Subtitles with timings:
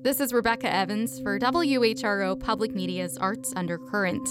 [0.00, 4.28] This is Rebecca Evans for WHRO Public Media's Arts Undercurrent.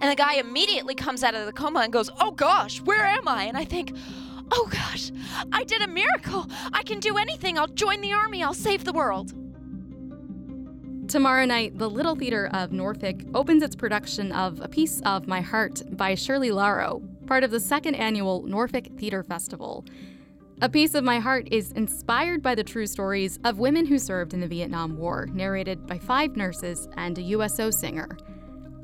[0.00, 3.26] And the guy immediately comes out of the coma and goes, Oh gosh, where am
[3.26, 3.44] I?
[3.44, 3.96] And I think,
[4.52, 5.10] Oh gosh,
[5.50, 6.46] I did a miracle.
[6.72, 7.58] I can do anything.
[7.58, 8.44] I'll join the army.
[8.44, 9.32] I'll save the world.
[11.08, 15.40] Tomorrow night, the Little Theatre of Norfolk opens its production of A Piece of My
[15.40, 19.84] Heart by Shirley Lauro, part of the second annual Norfolk Theatre Festival.
[20.60, 24.34] A Piece of My Heart is inspired by the true stories of women who served
[24.34, 28.08] in the Vietnam War, narrated by five nurses and a USO singer.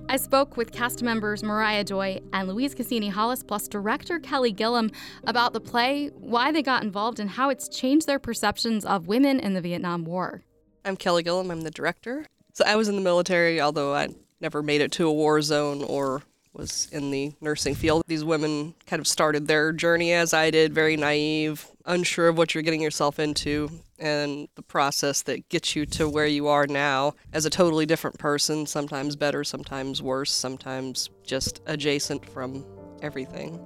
[0.08, 4.92] I spoke with cast members Moriah Joy and Louise Casini Hollis, plus director Kelly Gilliam,
[5.26, 9.40] about the play, why they got involved, and how it's changed their perceptions of women
[9.40, 10.44] in the Vietnam War.
[10.84, 12.24] I'm Kelly Gilliam, I'm the director.
[12.52, 14.10] So I was in the military, although I
[14.40, 16.22] never made it to a war zone or
[16.54, 18.04] was in the nursing field.
[18.06, 22.54] These women kind of started their journey as I did, very naive, unsure of what
[22.54, 23.68] you're getting yourself into,
[23.98, 28.18] and the process that gets you to where you are now as a totally different
[28.18, 32.64] person, sometimes better, sometimes worse, sometimes just adjacent from
[33.02, 33.60] everything.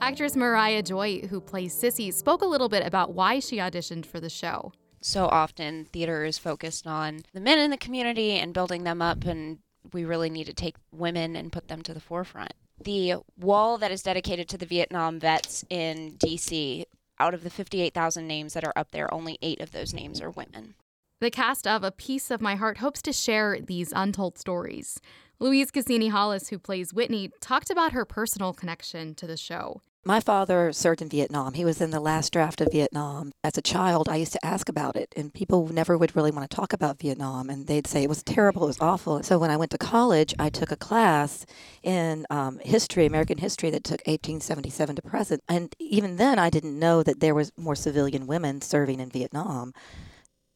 [0.00, 4.20] Actress Moriah Joy, who plays Sissy, spoke a little bit about why she auditioned for
[4.20, 4.72] the show.
[5.00, 9.24] So often, theater is focused on the men in the community and building them up
[9.24, 9.58] and
[9.92, 12.54] we really need to take women and put them to the forefront.
[12.82, 16.84] The wall that is dedicated to the Vietnam vets in DC,
[17.20, 20.30] out of the 58,000 names that are up there, only eight of those names are
[20.30, 20.74] women.
[21.20, 25.00] The cast of A Piece of My Heart hopes to share these untold stories.
[25.38, 29.80] Louise Casini Hollis, who plays Whitney, talked about her personal connection to the show.
[30.06, 31.54] My father served in Vietnam.
[31.54, 33.32] He was in the last draft of Vietnam.
[33.42, 36.50] As a child, I used to ask about it, and people never would really want
[36.50, 39.22] to talk about Vietnam, and they'd say it was terrible, it was awful.
[39.22, 41.46] So when I went to college, I took a class
[41.82, 45.42] in um, history, American history, that took 1877 to present.
[45.48, 49.72] And even then, I didn't know that there was more civilian women serving in Vietnam.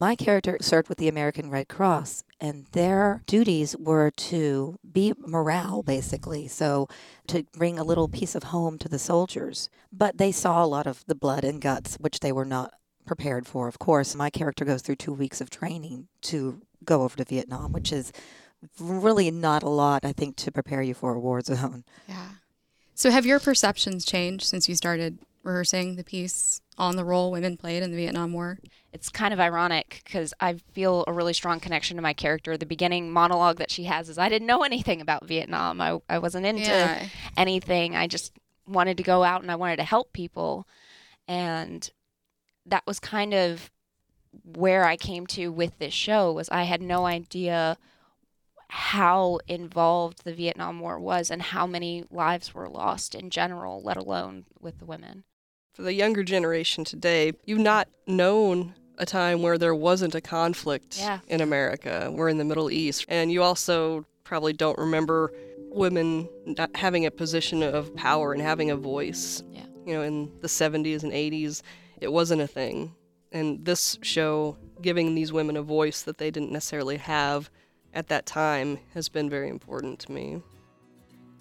[0.00, 5.82] My character served with the American Red Cross, and their duties were to be morale,
[5.82, 6.46] basically.
[6.46, 6.88] So,
[7.26, 9.68] to bring a little piece of home to the soldiers.
[9.92, 12.74] But they saw a lot of the blood and guts, which they were not
[13.06, 14.14] prepared for, of course.
[14.14, 18.12] My character goes through two weeks of training to go over to Vietnam, which is
[18.78, 21.84] really not a lot, I think, to prepare you for a war zone.
[22.08, 22.28] Yeah.
[22.94, 27.56] So, have your perceptions changed since you started rehearsing the piece on the role women
[27.56, 28.58] played in the Vietnam War?
[28.92, 32.56] It's kind of ironic because I feel a really strong connection to my character.
[32.56, 35.80] The beginning monologue that she has is I didn't know anything about Vietnam.
[35.80, 37.06] I, I wasn't into yeah.
[37.36, 37.96] anything.
[37.96, 38.32] I just
[38.66, 40.68] wanted to go out and I wanted to help people.
[41.26, 41.90] And
[42.66, 43.70] that was kind of
[44.44, 47.78] where I came to with this show was I had no idea
[48.68, 53.96] how involved the Vietnam War was and how many lives were lost in general, let
[53.96, 55.24] alone with the women
[55.72, 60.98] for the younger generation today, you've not known a time where there wasn't a conflict
[60.98, 61.20] yeah.
[61.28, 62.10] in America.
[62.12, 63.06] We're in the Middle East.
[63.08, 65.32] And you also probably don't remember
[65.70, 69.42] women not having a position of power and having a voice.
[69.52, 69.62] Yeah.
[69.86, 71.62] You know, in the 70s and 80s,
[72.00, 72.94] it wasn't a thing.
[73.32, 77.50] And this show, giving these women a voice that they didn't necessarily have
[77.94, 80.42] at that time, has been very important to me.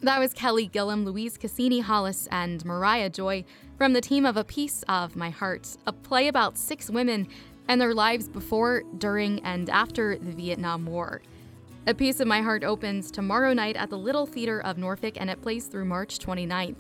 [0.02, 3.44] That was Kelly Gilliam, Louise Casini Hollis, and Moriah Joy
[3.80, 7.28] from the team of A Piece of My Heart, a play about six women
[7.68, 11.24] and their lives before, during, and after the Vietnam War.
[11.88, 15.32] A Piece of My Heart opens tomorrow night at the Little Theatre of Norfolk and
[15.32, 16.76] it plays through March 29th.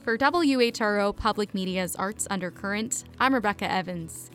[0.00, 4.30] For WHRO Public Media's Arts Undercurrent, I'm Rebecca Evans.